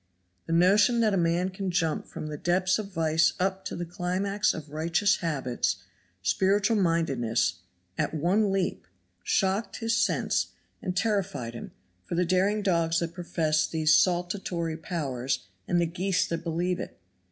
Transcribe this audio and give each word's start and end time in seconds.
The 0.47 0.53
notion 0.53 0.99
that 1.01 1.13
a 1.13 1.27
man 1.31 1.49
can 1.49 1.69
jump 1.69 2.07
from 2.07 2.25
the 2.25 2.35
depths 2.35 2.79
of 2.79 2.91
vice 2.91 3.33
up 3.39 3.63
to 3.65 3.75
the 3.75 3.85
climax 3.85 4.51
of 4.51 4.71
righteous 4.71 5.17
habits, 5.17 5.75
spiritual 6.23 6.77
mindedness, 6.77 7.59
at 7.99 8.11
one 8.15 8.51
leap, 8.51 8.87
shocked 9.21 9.75
his 9.77 9.95
sense 9.95 10.53
and 10.81 10.97
terrified 10.97 11.53
him 11.53 11.69
for 12.03 12.15
the 12.15 12.25
daring 12.25 12.63
dogs 12.63 12.97
that 12.97 13.13
profess 13.13 13.67
these 13.67 13.93
saltatory 13.93 14.75
powers 14.75 15.45
and 15.67 15.79
the 15.79 15.85
geese 15.85 16.25
that 16.25 16.43
believe 16.43 16.79
it. 16.79 16.99